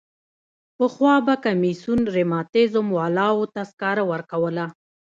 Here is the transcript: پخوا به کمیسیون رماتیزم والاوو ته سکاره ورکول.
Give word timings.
پخوا 0.77 1.13
به 1.25 1.35
کمیسیون 1.45 1.99
رماتیزم 2.15 2.87
والاوو 2.97 3.51
ته 3.53 3.61
سکاره 3.71 4.03
ورکول. 4.11 4.57